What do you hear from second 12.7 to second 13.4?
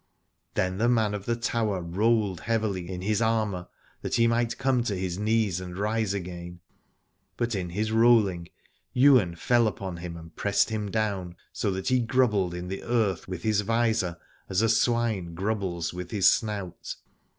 earth